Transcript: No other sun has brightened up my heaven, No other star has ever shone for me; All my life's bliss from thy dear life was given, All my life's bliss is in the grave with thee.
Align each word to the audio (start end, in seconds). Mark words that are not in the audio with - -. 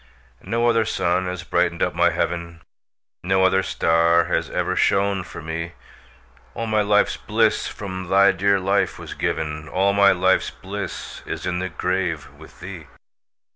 No 0.41 0.67
other 0.67 0.83
sun 0.83 1.27
has 1.27 1.43
brightened 1.43 1.83
up 1.83 1.93
my 1.93 2.09
heaven, 2.09 2.61
No 3.23 3.43
other 3.45 3.61
star 3.61 4.23
has 4.23 4.49
ever 4.49 4.75
shone 4.75 5.21
for 5.21 5.43
me; 5.43 5.73
All 6.55 6.65
my 6.65 6.81
life's 6.81 7.17
bliss 7.17 7.67
from 7.67 8.07
thy 8.09 8.31
dear 8.31 8.59
life 8.59 8.97
was 8.97 9.13
given, 9.13 9.67
All 9.69 9.93
my 9.93 10.11
life's 10.11 10.49
bliss 10.49 11.21
is 11.27 11.45
in 11.45 11.59
the 11.59 11.69
grave 11.69 12.31
with 12.35 12.61
thee. 12.61 12.87